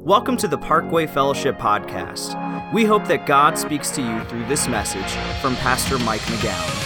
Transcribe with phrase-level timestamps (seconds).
[0.00, 2.72] Welcome to the Parkway Fellowship Podcast.
[2.72, 6.84] We hope that God speaks to you through this message from Pastor Mike McGowan.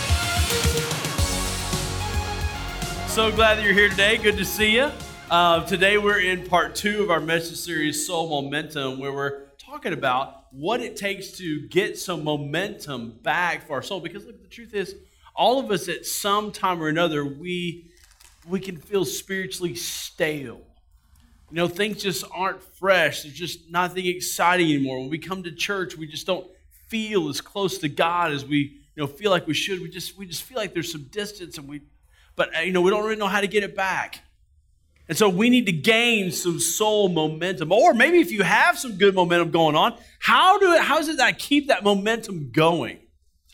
[3.09, 4.17] So glad that you're here today.
[4.17, 4.91] Good to see you.
[5.31, 9.93] Uh, today we're in part two of our message series, Soul Momentum, where we're talking
[9.93, 14.01] about what it takes to get some momentum back for our soul.
[14.01, 14.97] Because look, the truth is,
[15.37, 17.91] all of us at some time or another, we
[18.49, 20.63] we can feel spiritually stale.
[21.53, 23.25] You know, things just aren't fresh.
[23.25, 25.01] There's just nothing exciting anymore.
[25.01, 26.47] When we come to church, we just don't
[26.89, 29.83] feel as close to God as we, you know, feel like we should.
[29.83, 31.83] We just we just feel like there's some distance and we
[32.37, 34.21] but uh, you know, we don't really know how to get it back.
[35.11, 37.71] And so we need to gain some soul momentum.
[37.71, 41.09] Or maybe if you have some good momentum going on, how do it how is
[41.09, 42.99] it that I keep that momentum going?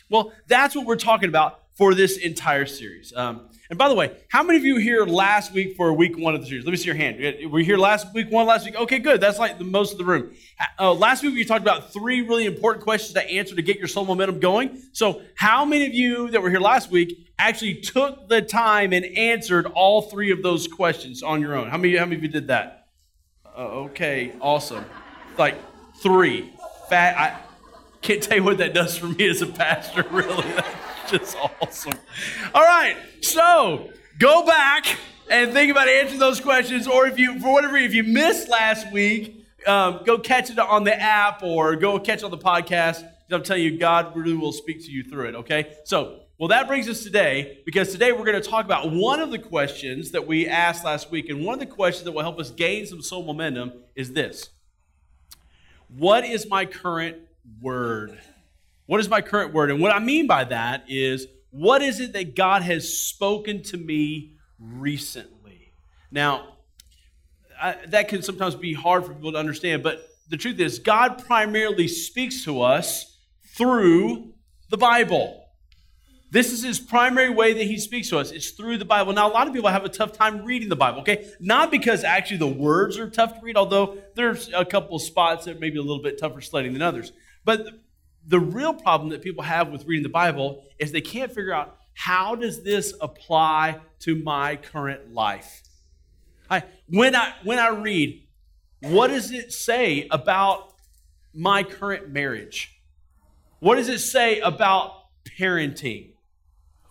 [0.09, 3.13] Well, that's what we're talking about for this entire series.
[3.15, 6.35] Um, and by the way, how many of you here last week for week one
[6.35, 6.65] of the series?
[6.65, 7.53] Let me see your hand.
[7.53, 8.75] Were here last week one last week?
[8.75, 9.21] Okay, good.
[9.21, 10.35] That's like the most of the room.
[10.77, 13.87] Uh, last week we talked about three really important questions to answer to get your
[13.87, 14.83] soul momentum going.
[14.93, 19.05] So, how many of you that were here last week actually took the time and
[19.17, 21.69] answered all three of those questions on your own?
[21.69, 21.97] How many?
[21.97, 22.89] How many of you did that?
[23.47, 24.85] Uh, okay, awesome.
[25.37, 25.55] Like
[26.03, 26.53] three.
[26.89, 27.17] Fat.
[27.17, 27.41] I
[28.01, 30.05] can't tell you what that does for me as a pastor.
[30.11, 30.43] Really
[31.11, 31.95] just awesome.
[32.55, 34.85] All right, so go back
[35.31, 38.93] and think about answering those questions, or if you, for whatever, if you missed last
[38.93, 43.09] week, um, go catch it on the app or go catch on the podcast.
[43.31, 45.35] I'm telling you, God really will speak to you through it.
[45.37, 49.21] Okay, so well, that brings us today because today we're going to talk about one
[49.21, 52.23] of the questions that we asked last week, and one of the questions that will
[52.23, 54.51] help us gain some soul momentum is this:
[55.89, 57.17] What is my current
[57.63, 58.19] word?
[58.89, 59.71] What is my current word?
[59.71, 63.77] And what I mean by that is, what is it that God has spoken to
[63.77, 65.75] me recently?
[66.11, 66.55] Now,
[67.61, 71.23] I, that can sometimes be hard for people to understand, but the truth is, God
[71.27, 73.19] primarily speaks to us
[73.59, 74.33] through
[74.71, 75.45] the Bible.
[76.31, 78.31] This is his primary way that he speaks to us.
[78.31, 79.13] It's through the Bible.
[79.13, 81.31] Now, a lot of people have a tough time reading the Bible, okay?
[81.41, 85.61] Not because actually the words are tough to read, although there's a couple spots that
[85.61, 87.13] may be a little bit tougher sledding than others.
[87.45, 87.67] But
[88.29, 91.77] the real problem that people have with reading the Bible is they can't figure out
[91.95, 95.63] how does this apply to my current life.
[96.51, 98.23] I, when I when I read,
[98.81, 100.75] what does it say about
[101.35, 102.81] my current marriage?
[103.61, 104.93] What does it say about
[105.39, 106.13] parenting?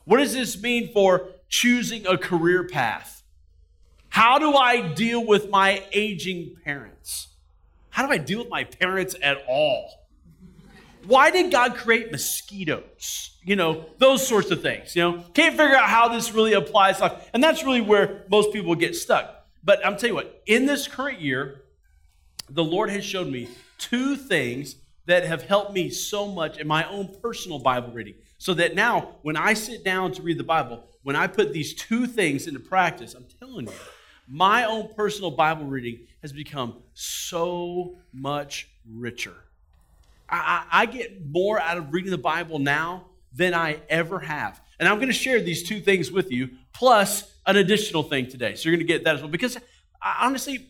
[0.05, 3.23] What does this mean for choosing a career path?
[4.09, 7.27] How do I deal with my aging parents?
[7.89, 10.06] How do I deal with my parents at all?
[11.07, 13.37] Why did God create mosquitoes?
[13.43, 14.95] You know, those sorts of things.
[14.95, 17.01] You know, can't figure out how this really applies.
[17.33, 19.45] And that's really where most people get stuck.
[19.63, 21.63] But I'm telling you what, in this current year,
[22.49, 24.75] the Lord has showed me two things
[25.05, 28.15] that have helped me so much in my own personal Bible reading.
[28.37, 31.73] So that now, when I sit down to read the Bible, when I put these
[31.73, 33.73] two things into practice, I'm telling you,
[34.27, 39.33] my own personal Bible reading has become so much richer.
[40.29, 44.61] I, I get more out of reading the Bible now than I ever have.
[44.79, 48.55] And I'm going to share these two things with you, plus an additional thing today.
[48.55, 49.31] So you're going to get that as well.
[49.31, 49.57] Because
[50.01, 50.67] I, honestly,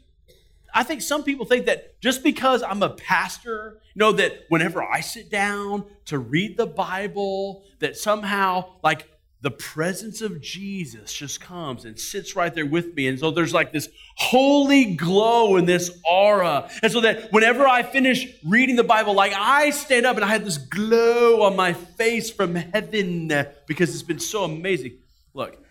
[0.73, 4.83] I think some people think that just because I'm a pastor, you know, that whenever
[4.83, 9.09] I sit down to read the Bible, that somehow, like,
[9.41, 13.07] the presence of Jesus just comes and sits right there with me.
[13.07, 16.69] And so there's like this holy glow and this aura.
[16.81, 20.29] And so that whenever I finish reading the Bible, like I stand up and I
[20.29, 23.27] have this glow on my face from heaven
[23.67, 24.97] because it's been so amazing.
[25.35, 25.63] Look,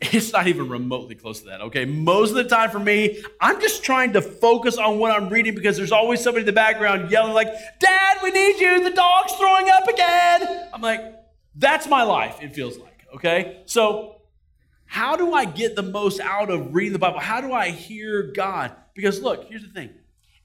[0.00, 1.86] it's not even remotely close to that, okay?
[1.86, 5.54] Most of the time for me, I'm just trying to focus on what I'm reading
[5.54, 7.48] because there's always somebody in the background yelling, like,
[7.80, 8.84] Dad, we need you.
[8.84, 10.68] The dog's throwing up again.
[10.72, 11.15] I'm like,
[11.56, 13.62] that's my life, it feels like, okay?
[13.66, 14.20] So,
[14.84, 17.18] how do I get the most out of reading the Bible?
[17.18, 18.72] How do I hear God?
[18.94, 19.90] Because look, here's the thing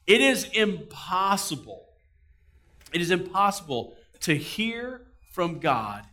[0.08, 1.86] it is impossible,
[2.94, 5.02] it is impossible to hear
[5.32, 6.06] from God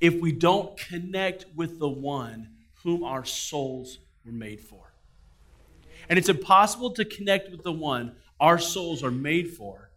[0.00, 2.48] if we don't connect with the one
[2.82, 4.92] whom our souls were made for.
[6.08, 9.90] And it's impossible to connect with the one our souls are made for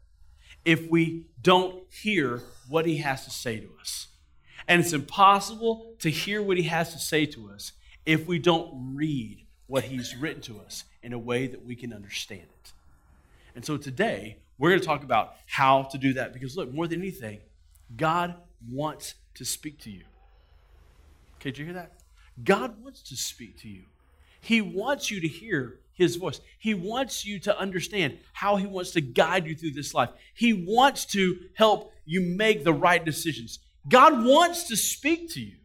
[0.66, 4.09] if we don't hear what he has to say to us.
[4.70, 7.74] And it's impossible to hear what he has to say to us
[8.06, 11.92] if we don't read what he's written to us in a way that we can
[11.92, 12.74] understand it.
[13.56, 16.88] And so today, we're going to talk about how to do that because, look, more
[16.88, 17.40] than anything,
[17.98, 18.36] God
[18.70, 20.04] wants to speak to you.
[21.38, 21.94] Okay, did you hear that?
[22.44, 23.84] God wants to speak to you.
[24.40, 26.42] He wants you to hear his voice.
[26.60, 30.10] He wants you to understand how he wants to guide you through this life.
[30.34, 33.60] He wants to help you make the right decisions.
[33.90, 35.56] God wants to speak to you.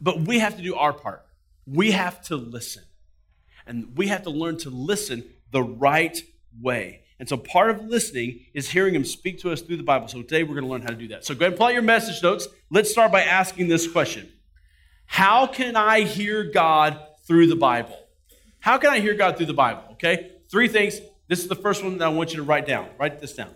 [0.00, 1.24] But we have to do our part.
[1.66, 2.82] We have to listen.
[3.66, 6.20] And we have to learn to listen the right
[6.60, 7.02] way.
[7.18, 10.08] And so part of listening is hearing him speak to us through the Bible.
[10.08, 11.24] So today we're going to learn how to do that.
[11.24, 12.48] So go ahead and pull out your message notes.
[12.70, 14.30] Let's start by asking this question
[15.06, 17.96] How can I hear God through the Bible?
[18.60, 19.82] How can I hear God through the Bible?
[19.92, 20.32] Okay?
[20.50, 21.00] Three things.
[21.28, 22.88] This is the first one that I want you to write down.
[22.98, 23.50] Write this down.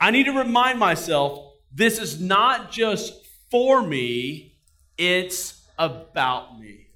[0.00, 4.56] I need to remind myself this is not just for me,
[4.96, 6.86] it's about me.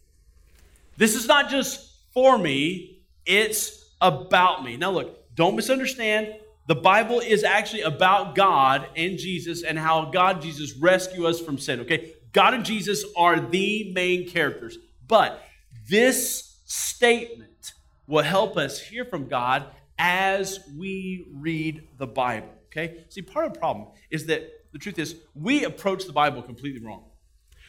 [0.96, 4.76] This is not just for me, it's about me.
[4.76, 6.34] Now, look, don't misunderstand.
[6.66, 11.58] The Bible is actually about God and Jesus and how God, Jesus, rescue us from
[11.58, 12.14] sin, okay?
[12.32, 14.78] God and Jesus are the main characters.
[15.06, 15.42] But
[15.88, 17.74] this statement
[18.06, 19.66] will help us hear from God
[19.98, 22.53] as we read the Bible.
[22.76, 23.04] Okay?
[23.08, 26.84] See, part of the problem is that the truth is we approach the Bible completely
[26.84, 27.04] wrong.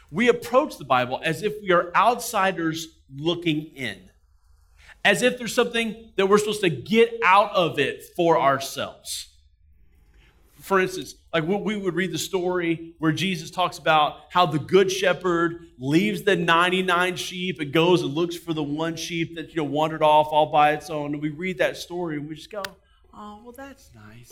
[0.09, 4.09] We approach the Bible as if we are outsiders looking in,
[5.03, 9.29] as if there's something that we're supposed to get out of it for ourselves.
[10.61, 14.91] For instance, like we would read the story where Jesus talks about how the good
[14.91, 19.57] shepherd leaves the 99 sheep and goes and looks for the one sheep that you
[19.57, 21.13] know wandered off all by its own.
[21.13, 22.63] And we read that story and we just go,
[23.13, 24.31] oh, well, that's nice.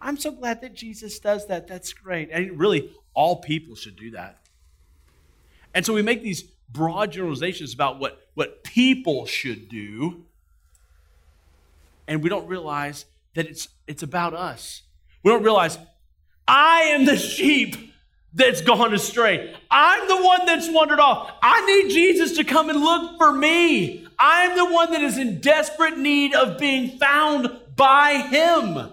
[0.00, 1.66] I'm so glad that Jesus does that.
[1.66, 2.30] That's great.
[2.30, 4.38] And really, all people should do that.
[5.74, 6.42] And so we make these
[6.72, 10.24] broad generalizations about what, what people should do,
[12.08, 13.04] and we don't realize
[13.34, 14.82] that it's, it's about us.
[15.22, 15.78] We don't realize
[16.48, 17.76] I am the sheep
[18.32, 19.54] that's gone astray.
[19.70, 21.30] I'm the one that's wandered off.
[21.42, 24.06] I need Jesus to come and look for me.
[24.18, 28.90] I'm the one that is in desperate need of being found by Him.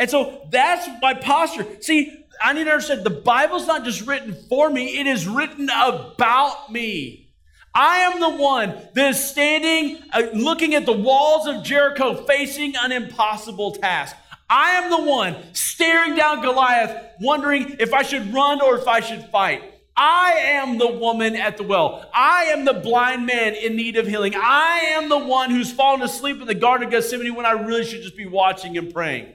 [0.00, 1.66] And so that's my posture.
[1.82, 2.10] See,
[2.42, 6.72] I need to understand the Bible's not just written for me, it is written about
[6.72, 7.28] me.
[7.74, 12.74] I am the one that is standing, uh, looking at the walls of Jericho, facing
[12.76, 14.16] an impossible task.
[14.48, 19.00] I am the one staring down Goliath, wondering if I should run or if I
[19.00, 19.62] should fight.
[19.94, 22.10] I am the woman at the well.
[22.14, 24.32] I am the blind man in need of healing.
[24.34, 27.84] I am the one who's fallen asleep in the Garden of Gethsemane when I really
[27.84, 29.34] should just be watching and praying.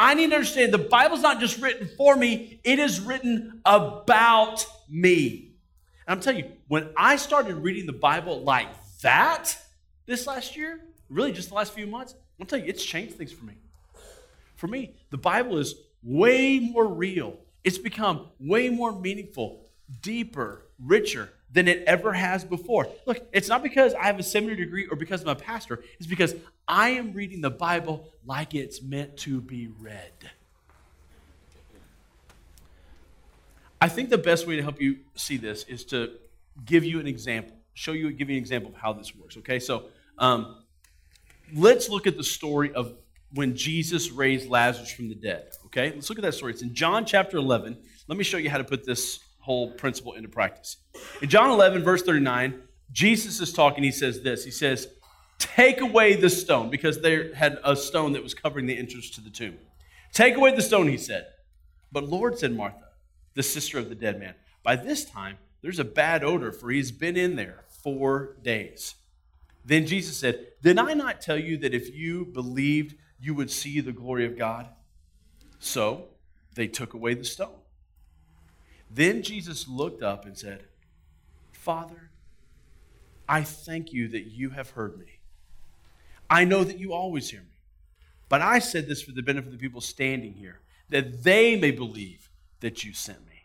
[0.00, 4.64] I need to understand the Bible's not just written for me, it is written about
[4.88, 5.52] me.
[6.06, 8.68] And I'm telling you, when I started reading the Bible like
[9.02, 9.54] that
[10.06, 10.80] this last year,
[11.10, 13.58] really just the last few months, I'm telling you, it's changed things for me.
[14.56, 17.36] For me, the Bible is way more real.
[17.62, 19.66] It's become way more meaningful,
[20.00, 22.88] deeper, richer than it ever has before.
[23.06, 26.06] Look, it's not because I have a seminary degree or because I'm a pastor, it's
[26.06, 26.34] because
[26.68, 30.30] I am reading the Bible like it's meant to be read.
[33.80, 36.12] I think the best way to help you see this is to
[36.66, 39.58] give you an example, show you, give you an example of how this works, okay?
[39.58, 39.84] So
[40.18, 40.62] um,
[41.54, 42.94] let's look at the story of
[43.32, 45.92] when Jesus raised Lazarus from the dead, okay?
[45.92, 46.52] Let's look at that story.
[46.52, 47.78] It's in John chapter 11.
[48.06, 50.76] Let me show you how to put this whole principle into practice.
[51.20, 53.82] In John 11, verse 39, Jesus is talking.
[53.84, 54.88] He says this He says,
[55.38, 59.20] Take away the stone, because they had a stone that was covering the entrance to
[59.20, 59.58] the tomb.
[60.12, 61.26] Take away the stone, he said.
[61.90, 62.88] But Lord, said Martha,
[63.34, 66.92] the sister of the dead man, by this time there's a bad odor, for he's
[66.92, 68.94] been in there four days.
[69.64, 73.80] Then Jesus said, Did I not tell you that if you believed, you would see
[73.80, 74.68] the glory of God?
[75.58, 76.08] So
[76.54, 77.59] they took away the stone.
[78.90, 80.64] Then Jesus looked up and said,
[81.52, 82.10] Father,
[83.28, 85.20] I thank you that you have heard me.
[86.28, 87.46] I know that you always hear me.
[88.28, 91.70] But I said this for the benefit of the people standing here, that they may
[91.70, 92.30] believe
[92.60, 93.44] that you sent me.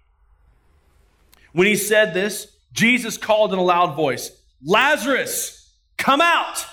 [1.54, 4.32] When he said this, Jesus called in a loud voice,
[4.64, 6.66] Lazarus, come out.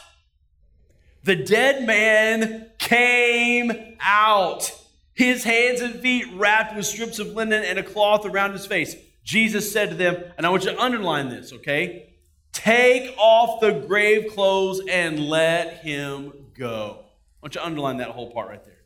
[1.25, 4.73] The dead man came out
[5.15, 8.97] his hands and feet wrapped with strips of linen and a cloth around his face.
[9.25, 12.15] Jesus said to them, and I want you to underline this, okay?
[12.53, 16.99] Take off the grave clothes and let him go.
[17.01, 18.83] I want you to underline that whole part right there.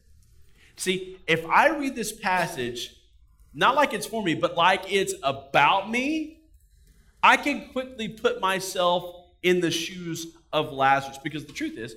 [0.76, 2.96] See, if I read this passage,
[3.54, 6.40] not like it's for me, but like it's about me,
[7.22, 11.18] I can quickly put myself in the shoes of Lazarus.
[11.22, 11.96] Because the truth is,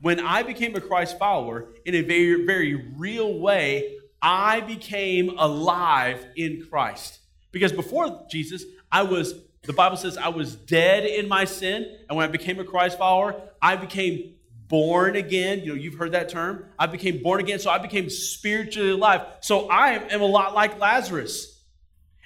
[0.00, 6.24] when I became a Christ follower in a very, very real way, I became alive
[6.36, 7.20] in Christ.
[7.52, 12.16] Because before Jesus, I was the Bible says I was dead in my sin, and
[12.16, 14.34] when I became a Christ follower, I became
[14.68, 15.60] born again.
[15.60, 16.66] You know, you've heard that term.
[16.78, 19.22] I became born again, so I became spiritually alive.
[19.40, 21.62] So I am a lot like Lazarus.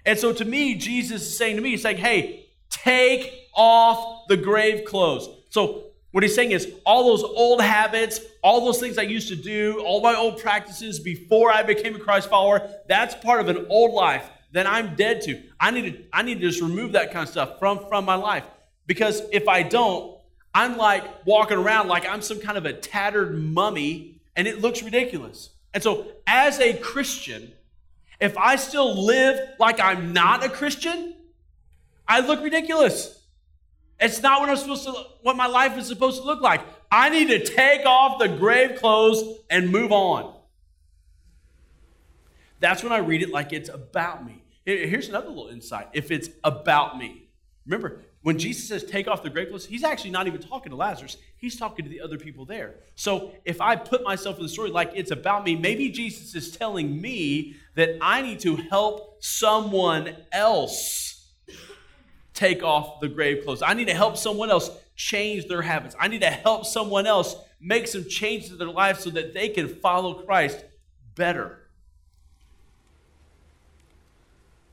[0.05, 4.37] And so to me, Jesus is saying to me, he's saying, hey, take off the
[4.37, 5.29] grave clothes.
[5.51, 9.37] So what he's saying is all those old habits, all those things I used to
[9.37, 13.67] do, all my old practices before I became a Christ follower, that's part of an
[13.69, 15.43] old life that I'm dead to.
[15.59, 18.15] I need to, I need to just remove that kind of stuff from, from my
[18.15, 18.45] life.
[18.87, 20.19] Because if I don't,
[20.55, 24.83] I'm like walking around like I'm some kind of a tattered mummy and it looks
[24.83, 25.51] ridiculous.
[25.73, 27.53] And so, as a Christian,
[28.21, 31.15] if I still live like I'm not a Christian,
[32.07, 33.22] I look ridiculous.
[34.03, 34.93] It's not what I'm supposed to
[35.23, 36.61] what my life is supposed to look like.
[36.91, 40.35] I need to take off the grave clothes and move on.
[42.61, 44.43] That's when I read it like it's about me.
[44.65, 45.89] Here's another little insight.
[45.93, 47.29] If it's about me.
[47.65, 50.77] Remember, when Jesus says take off the grave clothes, he's actually not even talking to
[50.77, 51.17] Lazarus.
[51.37, 52.77] He's talking to the other people there.
[52.95, 56.57] So if I put myself in the story like it's about me, maybe Jesus is
[56.57, 61.12] telling me that I need to help someone else
[62.35, 63.63] take off the grave clothes.
[63.63, 65.95] I need to help someone else change their habits.
[65.99, 69.49] I need to help someone else make some changes in their life so that they
[69.49, 70.65] can follow Christ
[71.15, 71.59] better.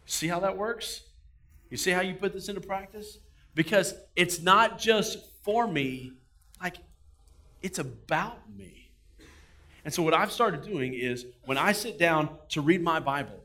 [0.05, 1.03] See how that works?
[1.69, 3.19] You see how you put this into practice?
[3.59, 6.13] because it's not just for me,
[6.61, 6.77] like
[7.61, 8.91] it's about me.
[9.83, 13.39] And so, what I've started doing is when I sit down to read my Bible,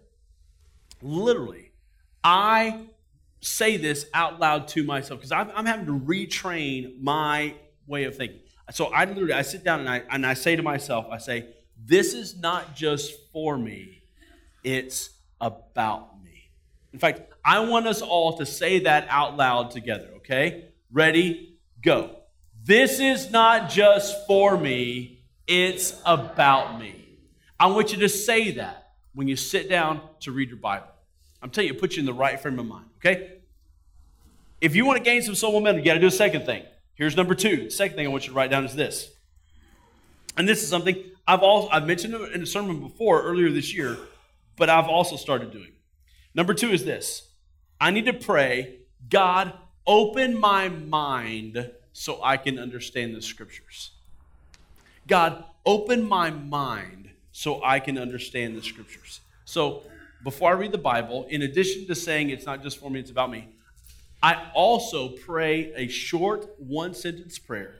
[1.03, 1.73] literally,
[2.23, 2.87] I
[3.45, 7.55] say this out loud to myself because I'm, I'm having to retrain my
[7.87, 8.41] way of thinking.
[8.73, 11.49] So I literally I sit down and I and I say to myself, I say,
[11.85, 14.03] this is not just for me,
[14.63, 15.11] it's
[15.41, 16.51] about me.
[16.93, 20.71] In fact, I want us all to say that out loud together, okay?
[20.91, 22.17] Ready, go.
[22.65, 27.19] This is not just for me, it's about me.
[27.61, 30.87] I want you to say that when you sit down to read your Bible.
[31.43, 33.34] I'm telling you, it puts you in the right frame of mind, okay?
[34.65, 36.63] If you want to gain some soul momentum, you got to do a second thing.
[36.95, 37.65] Here's number two.
[37.65, 39.11] The second thing I want you to write down is this.
[40.39, 43.99] And this is something I've also I've mentioned in a sermon before earlier this year,
[44.57, 45.73] but I've also started doing.
[46.35, 47.29] Number two is this
[47.79, 48.79] I need to pray,
[49.11, 49.53] God,
[49.87, 53.91] open my mind so I can understand the scriptures.
[55.07, 59.21] God, open my mind so I can understand the scriptures.
[59.45, 59.83] So,
[60.23, 63.11] before I read the Bible, in addition to saying it's not just for me, it's
[63.11, 63.51] about me,
[64.25, 67.75] I also pray a short one sentence prayer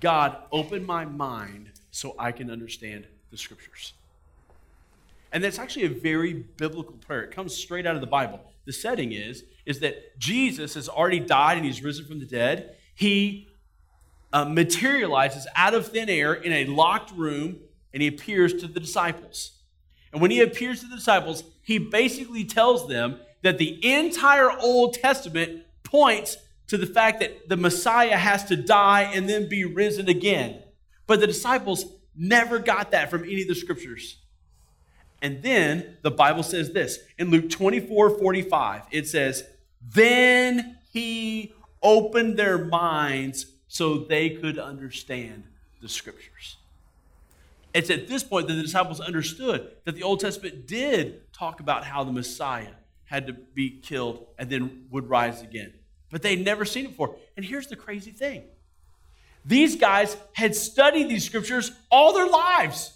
[0.00, 3.94] God, open my mind so I can understand the scriptures.
[5.32, 7.22] And that's actually a very biblical prayer.
[7.22, 8.40] It comes straight out of the Bible.
[8.66, 12.76] The setting is is that Jesus has already died and he's risen from the dead.
[12.94, 13.48] He
[14.30, 17.60] uh, materializes out of thin air in a locked room
[17.94, 19.52] and he appears to the disciples.
[20.12, 24.94] And when he appears to the disciples, he basically tells them that the entire Old
[24.94, 30.08] Testament points to the fact that the Messiah has to die and then be risen
[30.08, 30.62] again.
[31.06, 31.84] But the disciples
[32.16, 34.16] never got that from any of the scriptures.
[35.20, 39.44] And then the Bible says this in Luke 24 45, it says,
[39.94, 45.44] Then he opened their minds so they could understand
[45.80, 46.56] the scriptures.
[47.74, 51.84] It's at this point that the disciples understood that the Old Testament did talk about
[51.84, 52.72] how the Messiah
[53.12, 55.74] had to be killed and then would rise again.
[56.10, 57.14] But they'd never seen it before.
[57.36, 58.44] And here's the crazy thing
[59.44, 62.90] these guys had studied these scriptures all their lives.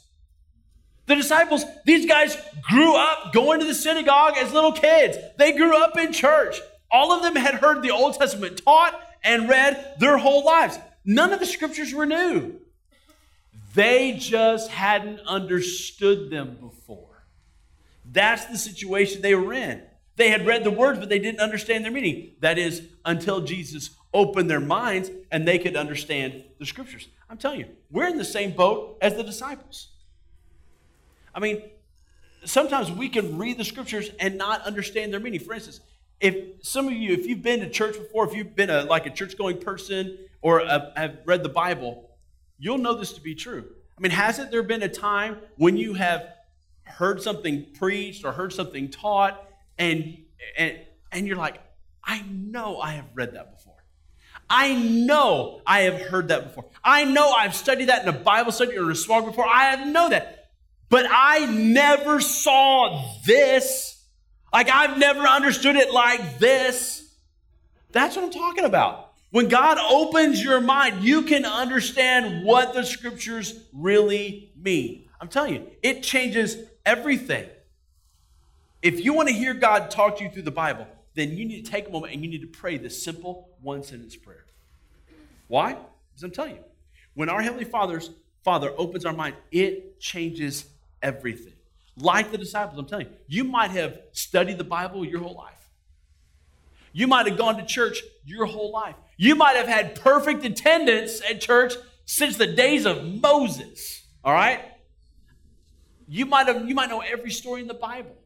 [1.04, 5.18] The disciples, these guys grew up going to the synagogue as little kids.
[5.36, 6.60] They grew up in church.
[6.90, 10.78] All of them had heard the Old Testament taught and read their whole lives.
[11.04, 12.54] None of the scriptures were new.
[13.74, 17.26] They just hadn't understood them before.
[18.10, 19.82] That's the situation they were in.
[20.16, 22.32] They had read the words, but they didn't understand their meaning.
[22.40, 27.08] That is, until Jesus opened their minds and they could understand the scriptures.
[27.28, 29.88] I'm telling you, we're in the same boat as the disciples.
[31.34, 31.62] I mean,
[32.44, 35.40] sometimes we can read the scriptures and not understand their meaning.
[35.40, 35.80] For instance,
[36.18, 39.04] if some of you, if you've been to church before, if you've been a, like
[39.04, 42.08] a church going person or a, have read the Bible,
[42.58, 43.66] you'll know this to be true.
[43.98, 46.32] I mean, hasn't there been a time when you have
[46.84, 49.42] heard something preached or heard something taught
[49.78, 50.18] and,
[50.56, 50.78] and,
[51.12, 51.60] and you're like,
[52.02, 53.74] I know I have read that before.
[54.48, 56.66] I know I have heard that before.
[56.84, 59.46] I know I've studied that in a Bible study or a group before.
[59.46, 60.50] I know that.
[60.88, 64.04] But I never saw this.
[64.52, 67.12] Like, I've never understood it like this.
[67.90, 69.12] That's what I'm talking about.
[69.30, 75.08] When God opens your mind, you can understand what the scriptures really mean.
[75.20, 77.48] I'm telling you, it changes everything.
[78.82, 81.64] If you want to hear God talk to you through the Bible, then you need
[81.64, 84.44] to take a moment and you need to pray this simple one sentence prayer.
[85.48, 85.72] Why?
[85.72, 86.64] Because I'm telling you,
[87.14, 88.10] when our Heavenly Father's
[88.44, 90.66] Father opens our mind, it changes
[91.02, 91.54] everything.
[91.96, 95.70] Like the disciples, I'm telling you, you might have studied the Bible your whole life.
[96.92, 98.94] You might have gone to church your whole life.
[99.16, 104.06] You might have had perfect attendance at church since the days of Moses.
[104.24, 104.60] All right?
[106.08, 108.16] You might have you might know every story in the Bible.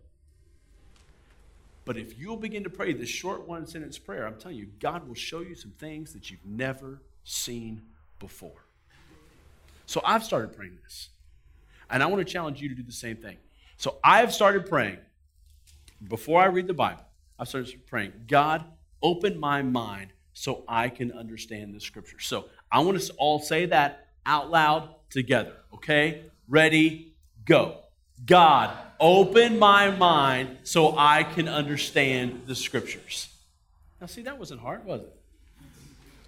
[1.84, 5.08] But if you'll begin to pray this short one sentence prayer, I'm telling you, God
[5.08, 7.82] will show you some things that you've never seen
[8.18, 8.66] before.
[9.86, 11.08] So I've started praying this.
[11.90, 13.38] And I want to challenge you to do the same thing.
[13.76, 14.98] So I've started praying
[16.06, 17.02] before I read the Bible.
[17.38, 18.64] I've started praying, God,
[19.02, 22.20] open my mind so I can understand the scripture.
[22.20, 25.54] So I want us to all say that out loud together.
[25.74, 26.24] Okay?
[26.48, 27.80] Ready, go.
[28.24, 33.28] God, open my mind so I can understand the scriptures.
[34.00, 35.16] Now, see, that wasn't hard, was it?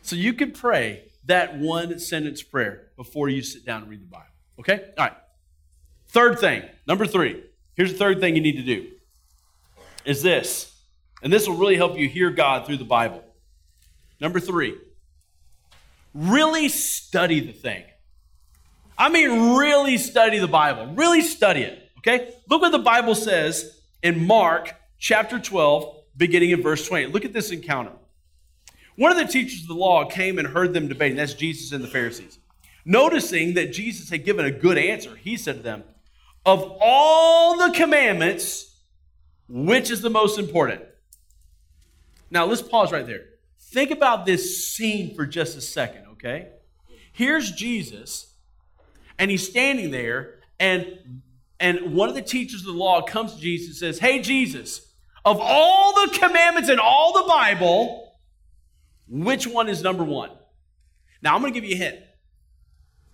[0.03, 4.07] So you can pray that one sentence prayer before you sit down and read the
[4.07, 4.27] Bible.
[4.59, 4.85] Okay?
[4.99, 5.17] All right.
[6.09, 7.43] Third thing, number three.
[7.75, 8.91] Here's the third thing you need to do
[10.05, 10.69] is this.
[11.23, 13.23] And this will really help you hear God through the Bible.
[14.21, 14.77] Number three,
[16.15, 17.85] really study the thing.
[18.97, 20.95] I mean, really study the Bible.
[20.95, 21.91] Really study it.
[21.99, 22.35] Okay?
[22.49, 27.07] Look what the Bible says in Mark chapter 12, beginning in verse 20.
[27.07, 27.93] Look at this encounter.
[28.97, 31.17] One of the teachers of the law came and heard them debating.
[31.17, 32.39] That's Jesus and the Pharisees.
[32.85, 35.85] Noticing that Jesus had given a good answer, he said to them,
[36.45, 38.77] Of all the commandments,
[39.49, 40.83] which is the most important?
[42.31, 43.27] Now, let's pause right there.
[43.59, 46.49] Think about this scene for just a second, okay?
[47.13, 48.32] Here's Jesus,
[49.23, 50.99] and he's standing there, and,
[51.61, 54.85] and one of the teachers of the law comes to Jesus and says, Hey, Jesus,
[55.25, 58.19] of all the commandments in all the Bible,
[59.07, 60.31] which one is number one?
[61.23, 62.01] Now, I'm going to give you a hint.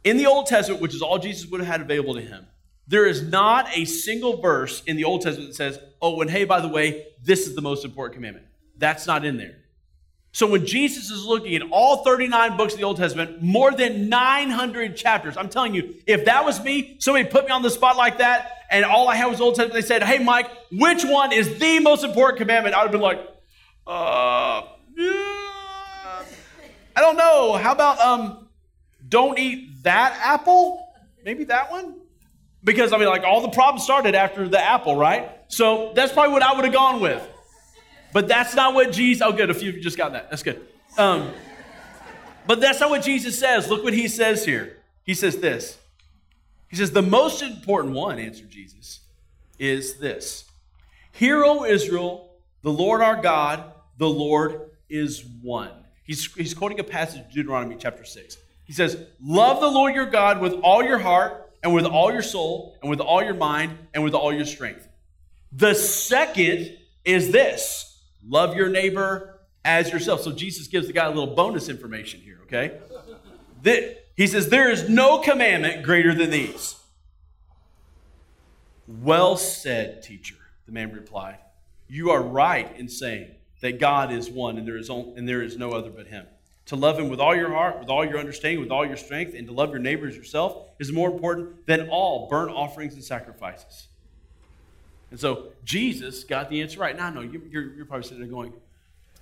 [0.02, 2.46] In the Old Testament, which is all Jesus would have had available to him,
[2.86, 6.44] there is not a single verse in the Old Testament that says, oh, and hey,
[6.44, 8.46] by the way, this is the most important commandment.
[8.78, 9.58] That's not in there.
[10.32, 14.08] So when Jesus is looking at all 39 books of the Old Testament, more than
[14.08, 17.96] 900 chapters, I'm telling you, if that was me, somebody put me on the spot
[17.96, 21.32] like that, and all I had was Old Testament, they said, hey, Mike, which one
[21.32, 22.74] is the most important commandment?
[22.74, 23.20] I would have been like,
[23.86, 24.62] uh,
[24.94, 25.38] yeah.
[26.94, 27.52] I don't know.
[27.52, 28.48] How about um,
[29.08, 30.92] don't eat that apple?
[31.24, 31.94] Maybe that one?
[32.64, 35.30] Because I mean, like all the problems started after the apple, right?
[35.46, 37.26] So that's probably what I would have gone with.
[38.12, 39.22] But that's not what Jesus.
[39.22, 39.50] Oh, good.
[39.50, 40.30] A few you just got that.
[40.30, 40.66] That's good.
[40.96, 41.30] Um,
[42.46, 43.68] but that's not what Jesus says.
[43.68, 44.78] Look what he says here.
[45.04, 45.78] He says this.
[46.68, 49.00] He says, The most important one, answered Jesus,
[49.58, 50.44] is this
[51.12, 52.30] Hear, O Israel,
[52.62, 55.70] the Lord our God, the Lord is one.
[56.04, 58.36] He's, he's quoting a passage of Deuteronomy chapter 6.
[58.64, 62.22] He says, Love the Lord your God with all your heart, and with all your
[62.22, 64.86] soul, and with all your mind, and with all your strength.
[65.52, 67.87] The second is this
[68.26, 70.22] love your neighbor as yourself.
[70.22, 72.78] So Jesus gives the guy a little bonus information here, okay?
[74.16, 76.76] He says, There is no commandment greater than these.
[78.86, 81.38] Well said, teacher, the man replied.
[81.88, 85.42] You are right in saying that God is one and there is, only, and there
[85.42, 86.26] is no other but Him.
[86.66, 89.34] To love Him with all your heart, with all your understanding, with all your strength,
[89.34, 93.88] and to love your neighbors yourself is more important than all burnt offerings and sacrifices.
[95.10, 96.96] And so Jesus got the answer right.
[96.96, 98.52] Now, no, you're, you're probably sitting there going,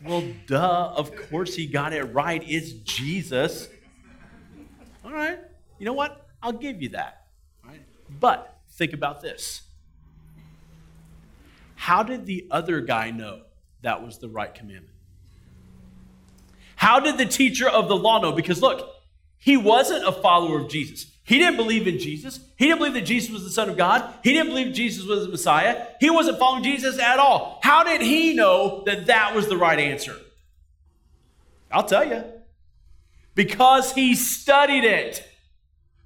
[0.05, 2.43] well, duh, of course he got it right.
[2.47, 3.69] It's Jesus.
[5.05, 5.39] All right,
[5.79, 6.27] you know what?
[6.43, 7.27] I'll give you that.
[8.21, 9.63] But think about this.
[11.75, 13.43] How did the other guy know
[13.87, 14.93] that was the right commandment.
[16.75, 18.33] How did the teacher of the law know?
[18.33, 18.95] Because look,
[19.39, 21.07] he wasn't a follower of Jesus.
[21.27, 22.39] He didn't believe in Jesus.
[22.57, 24.15] He didn't believe that Jesus was the Son of God.
[24.23, 25.85] He didn't believe Jesus was the Messiah.
[25.99, 27.59] He wasn't following Jesus at all.
[27.65, 30.17] How did he know that that was the right answer?
[31.73, 32.23] I'll tell you.
[33.35, 35.29] Because he studied it.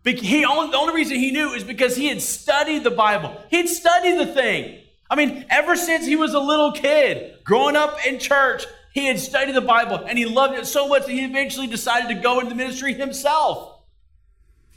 [0.05, 3.37] He the only reason he knew is because he had studied the Bible.
[3.51, 4.81] He had studied the thing.
[5.11, 9.21] I mean, ever since he was a little kid, growing up in church, he had
[9.21, 12.41] studied the Bible and he loved it so much that he eventually decided to go
[12.41, 13.80] into ministry himself.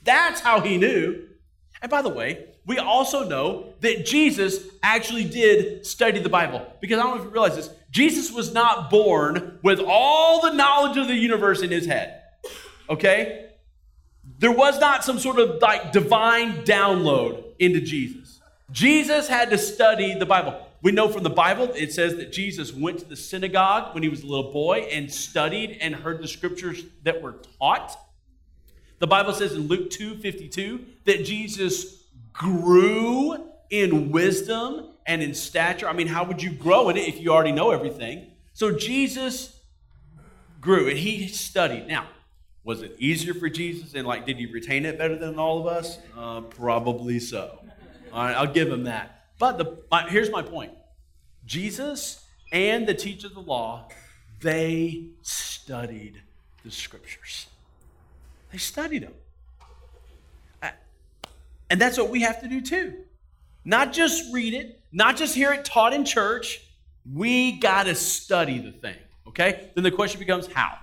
[0.04, 1.28] That's how he knew.
[1.82, 6.66] And by the way, we also know that Jesus actually did study the Bible.
[6.80, 10.54] Because I don't know if you realize this, Jesus was not born with all the
[10.54, 12.22] knowledge of the universe in his head.
[12.90, 13.50] Okay?
[14.40, 18.42] There was not some sort of like divine download into Jesus.
[18.72, 20.56] Jesus had to study the Bible.
[20.82, 24.10] We know from the Bible, it says that Jesus went to the synagogue when he
[24.10, 27.98] was a little boy and studied and heard the scriptures that were taught.
[29.00, 33.38] The Bible says in Luke 2 52 that Jesus grew
[33.70, 35.88] in wisdom and in stature.
[35.88, 38.28] I mean, how would you grow in it if you already know everything?
[38.54, 39.60] So Jesus
[40.62, 41.88] grew and he studied.
[41.88, 42.08] Now,
[42.64, 45.68] was it easier for Jesus and like did he retain it better than all of
[45.68, 45.98] us?
[46.18, 47.60] Uh, probably so.
[48.14, 49.26] All right, I'll give him that.
[49.40, 50.72] But the, my, here's my point
[51.46, 53.90] Jesus and the teacher of the law,
[54.40, 56.22] they studied
[56.64, 57.48] the scriptures.
[58.54, 59.14] They studied them.
[61.70, 62.94] And that's what we have to do too.
[63.66, 66.62] Not just read it, not just hear it taught in church.
[67.12, 68.96] We got to study the thing,
[69.28, 69.72] okay?
[69.74, 70.78] Then the question becomes how?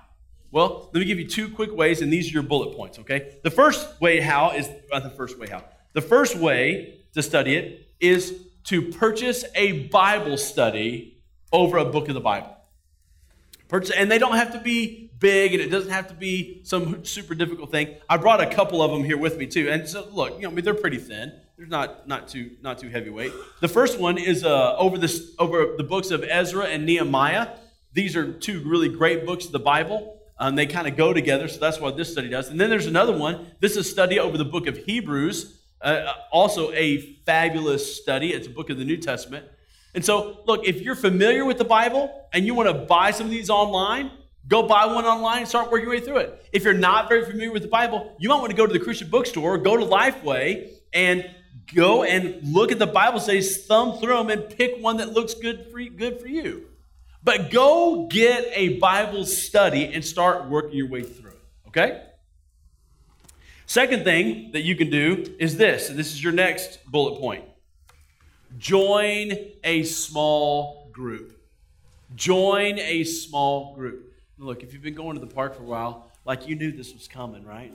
[0.51, 3.37] Well, let me give you two quick ways, and these are your bullet points, okay?
[3.45, 5.63] The first way how is uh, the first way how.
[5.93, 12.09] The first way to study it is to purchase a Bible study over a book
[12.09, 12.57] of the Bible.
[13.69, 17.05] Purchase, and they don't have to be big, and it doesn't have to be some
[17.05, 17.95] super difficult thing.
[18.09, 20.51] I brought a couple of them here with me too, and so look, you know,
[20.51, 21.33] I mean, they're pretty thin.
[21.57, 23.33] They're not not too not too heavyweight.
[23.61, 27.49] The first one is uh, over this over the books of Ezra and Nehemiah.
[27.93, 30.17] These are two really great books of the Bible.
[30.39, 32.49] Um, they kind of go together, so that's what this study does.
[32.49, 33.49] And then there's another one.
[33.61, 35.59] This is a study over the book of Hebrews.
[35.83, 38.33] Uh, uh, also, a fabulous study.
[38.33, 39.47] It's a book of the New Testament.
[39.95, 43.27] And so, look, if you're familiar with the Bible and you want to buy some
[43.27, 44.11] of these online,
[44.51, 46.47] go buy one online and start working your way through it.
[46.53, 48.81] If you're not very familiar with the Bible, you might want to go to the
[48.81, 51.31] Christian bookstore, go to Lifeway, and
[51.73, 55.35] go and look at the Bible studies, thumb through them, and pick one that looks
[55.35, 56.67] good for you, good for you.
[57.23, 61.41] But go get a Bible study and start working your way through it.
[61.69, 62.03] Okay?
[63.67, 67.45] Second thing that you can do is this, and this is your next bullet point
[68.59, 69.33] join
[69.63, 71.41] a small group.
[72.17, 74.10] Join a small group.
[74.41, 76.95] Look, if you've been going to the park for a while, like you knew this
[76.95, 77.75] was coming, right?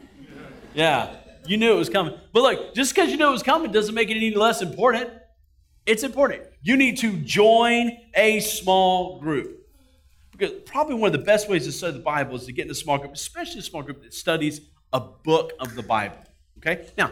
[0.73, 2.15] Yeah, you knew it was coming.
[2.34, 5.12] But look, just because you know it was coming doesn't make it any less important.
[5.86, 6.41] It's important.
[6.63, 9.67] You need to join a small group.
[10.32, 12.71] Because probably one of the best ways to study the Bible is to get in
[12.71, 16.17] a small group, especially a small group that studies a book of the Bible.
[16.58, 16.88] Okay?
[16.97, 17.12] Now,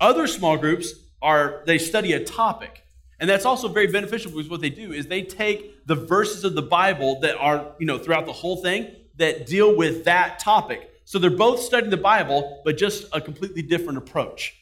[0.00, 2.84] other small groups are they study a topic.
[3.20, 6.54] And that's also very beneficial because what they do is they take the verses of
[6.54, 10.90] the Bible that are, you know, throughout the whole thing that deal with that topic.
[11.04, 14.56] So they're both studying the Bible, but just a completely different approach.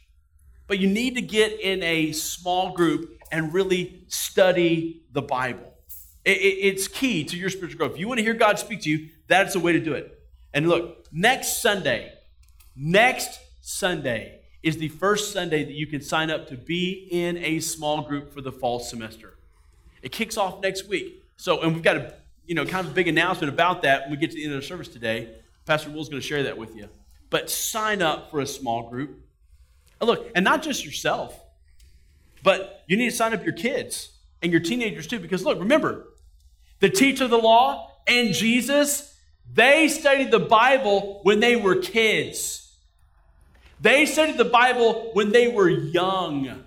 [0.67, 5.73] But you need to get in a small group and really study the Bible.
[6.25, 7.93] it's key to your spiritual growth.
[7.93, 10.21] If you want to hear God speak to you, that's the way to do it.
[10.53, 12.13] And look, next Sunday,
[12.81, 17.61] Next Sunday is the first Sunday that you can sign up to be in a
[17.61, 19.35] small group for the fall semester.
[20.03, 21.23] It kicks off next week.
[21.37, 22.15] So, and we've got a
[22.47, 24.55] you know kind of a big announcement about that when we get to the end
[24.55, 25.29] of the service today.
[25.67, 26.89] Pastor Will's going to share that with you.
[27.31, 29.21] But sign up for a small group.
[30.01, 31.39] And look, and not just yourself,
[32.43, 34.11] but you need to sign up your kids
[34.43, 35.19] and your teenagers too.
[35.19, 36.07] Because look, remember,
[36.81, 39.15] the teacher of the law and Jesus,
[39.53, 42.68] they studied the Bible when they were kids.
[43.81, 46.65] They studied the Bible when they were young.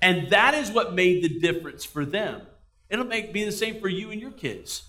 [0.00, 2.42] And that is what made the difference for them.
[2.90, 4.84] It'll make, be the same for you and your kids.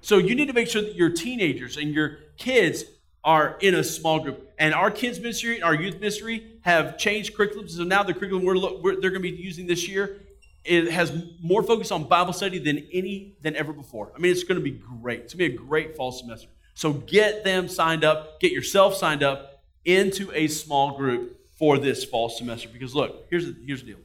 [0.00, 2.84] So you need to make sure that your teenagers and your kids
[3.22, 4.50] are in a small group.
[4.58, 7.70] And our kids ministry, our youth ministry have changed curriculums.
[7.70, 10.20] So now the curriculum we're, we're, they're going to be using this year
[10.64, 14.12] it has more focus on Bible study than any than ever before.
[14.14, 15.20] I mean, it's going to be great.
[15.20, 16.48] It's going to be a great fall semester.
[16.74, 19.49] So get them signed up, get yourself signed up,
[19.84, 22.68] into a small group for this fall semester.
[22.72, 23.98] Because look, here's the, here's the deal.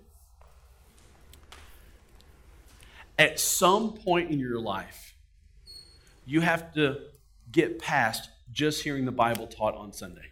[3.17, 5.15] At some point in your life,
[6.25, 6.97] you have to
[7.51, 10.31] get past just hearing the Bible taught on Sunday.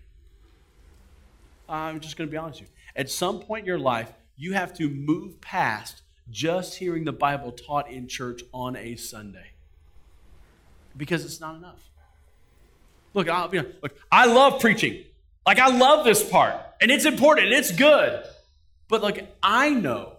[1.69, 2.75] I'm just going to be honest with you.
[2.95, 7.51] At some point in your life, you have to move past just hearing the Bible
[7.51, 9.51] taught in church on a Sunday
[10.95, 11.89] because it's not enough.
[13.13, 15.03] Look, I, you know, look, I love preaching.
[15.45, 18.23] Like, I love this part, and it's important, and it's good.
[18.87, 20.13] But, like, I know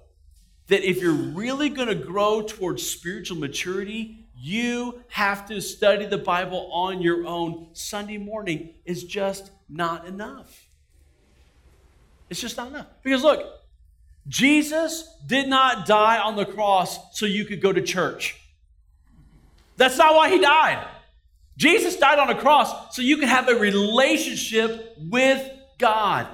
[0.69, 6.19] that if you're really going to grow towards spiritual maturity, you have to study the
[6.19, 7.69] Bible on your own.
[7.73, 10.69] Sunday morning is just not enough.
[12.29, 12.87] It's just not enough.
[13.03, 13.47] Because look,
[14.29, 18.41] Jesus did not die on the cross so you could go to church.
[19.77, 20.87] That's not why he died.
[21.57, 26.27] Jesus died on a cross so you can have a relationship with God.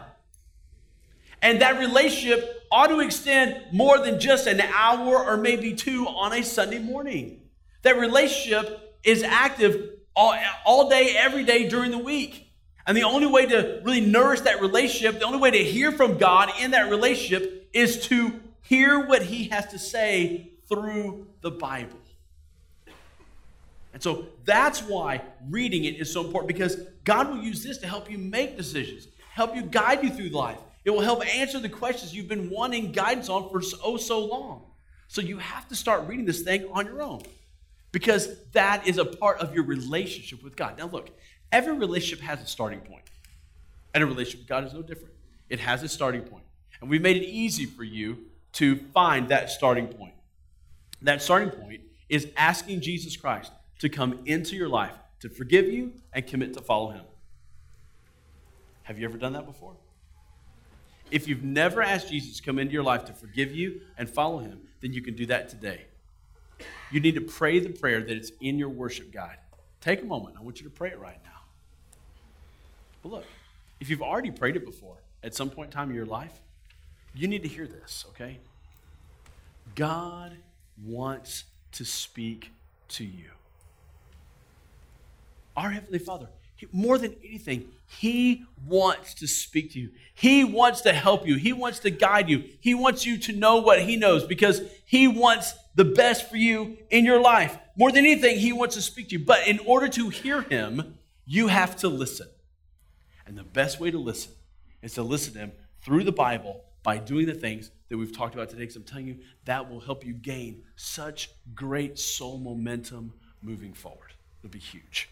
[1.43, 6.33] And that relationship ought to extend more than just an hour or maybe two on
[6.33, 7.41] a Sunday morning.
[7.83, 12.47] That relationship is active all, all day, every day during the week.
[12.87, 16.19] And the only way to really nourish that relationship, the only way to hear from
[16.19, 22.00] God in that relationship is to hear what He has to say through the Bible.
[23.93, 27.87] And so that's why reading it is so important because God will use this to
[27.87, 30.59] help you make decisions, help you guide you through life.
[30.85, 34.63] It will help answer the questions you've been wanting guidance on for oh so long.
[35.09, 37.23] So you have to start reading this thing on your own
[37.93, 40.79] because that is a part of your relationship with God.
[40.79, 41.11] Now, look,
[41.51, 43.03] every relationship has a starting point,
[43.93, 45.13] and a relationship with God is no different.
[45.49, 46.45] It has a starting point,
[46.81, 48.19] and we've made it easy for you
[48.53, 50.15] to find that starting point.
[51.03, 55.93] That starting point is asking Jesus Christ to come into your life, to forgive you,
[56.13, 57.05] and commit to follow him.
[58.85, 59.75] Have you ever done that before?
[61.11, 64.39] If you've never asked Jesus to come into your life to forgive you and follow
[64.39, 65.87] him, then you can do that today.
[66.91, 69.39] You need to pray the prayer that is in your worship guide.
[69.81, 70.37] Take a moment.
[70.39, 71.41] I want you to pray it right now.
[73.03, 73.25] But look,
[73.81, 76.41] if you've already prayed it before at some point in time in your life,
[77.15, 78.39] you need to hear this, okay?
[79.75, 80.37] God
[80.85, 82.53] wants to speak
[82.89, 83.31] to you.
[85.57, 86.29] Our Heavenly Father,
[86.73, 89.91] more than anything, He wants to speak to you.
[90.15, 91.37] He wants to help you.
[91.37, 92.45] He wants to guide you.
[92.61, 96.77] He wants you to know what He knows because He wants the best for you
[96.91, 97.57] in your life.
[97.77, 99.25] More than anything, He wants to speak to you.
[99.25, 102.29] But in order to hear Him, you have to listen.
[103.27, 104.33] And the best way to listen
[104.83, 108.35] is to listen to Him through the Bible by doing the things that we've talked
[108.35, 108.63] about today.
[108.63, 114.13] Because I'm telling you, that will help you gain such great soul momentum moving forward.
[114.43, 115.09] It'll be huge.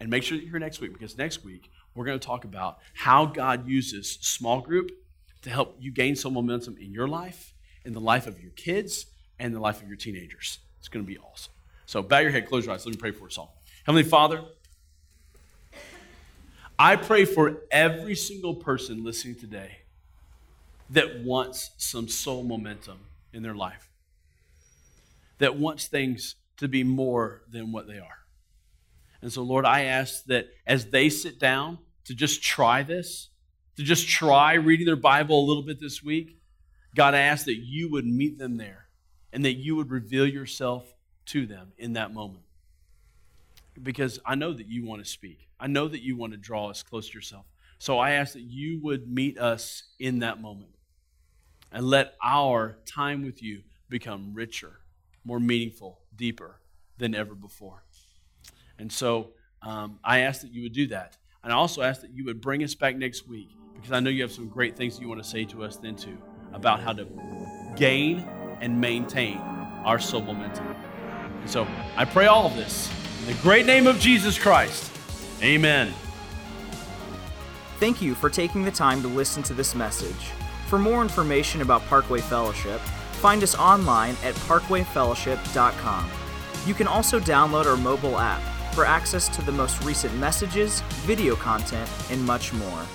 [0.00, 2.44] And make sure that you're here next week because next week we're going to talk
[2.44, 4.90] about how God uses small group
[5.42, 9.06] to help you gain some momentum in your life, in the life of your kids,
[9.38, 10.58] and the life of your teenagers.
[10.78, 11.52] It's going to be awesome.
[11.86, 12.84] So bow your head, close your eyes.
[12.84, 13.56] Let me pray for us all.
[13.84, 14.42] Heavenly Father,
[16.78, 19.78] I pray for every single person listening today
[20.90, 22.98] that wants some soul momentum
[23.32, 23.88] in their life,
[25.38, 28.18] that wants things to be more than what they are.
[29.22, 33.30] And so, Lord, I ask that as they sit down to just try this,
[33.76, 36.38] to just try reading their Bible a little bit this week,
[36.94, 38.86] God, I ask that you would meet them there
[39.32, 40.94] and that you would reveal yourself
[41.26, 42.44] to them in that moment.
[43.80, 46.70] Because I know that you want to speak, I know that you want to draw
[46.70, 47.44] us close to yourself.
[47.78, 50.72] So I ask that you would meet us in that moment
[51.70, 54.80] and let our time with you become richer,
[55.24, 56.60] more meaningful, deeper
[56.96, 57.84] than ever before.
[58.78, 59.30] And so
[59.62, 61.16] um, I ask that you would do that.
[61.42, 64.10] And I also ask that you would bring us back next week because I know
[64.10, 66.18] you have some great things you want to say to us then too
[66.52, 67.06] about how to
[67.76, 68.20] gain
[68.60, 69.38] and maintain
[69.84, 70.66] our soul momentum.
[71.40, 74.92] And so I pray all of this in the great name of Jesus Christ.
[75.42, 75.92] Amen.
[77.78, 80.32] Thank you for taking the time to listen to this message.
[80.66, 82.80] For more information about Parkway Fellowship,
[83.20, 86.10] find us online at parkwayfellowship.com.
[86.66, 88.42] You can also download our mobile app
[88.78, 92.86] for access to the most recent messages, video content, and much more.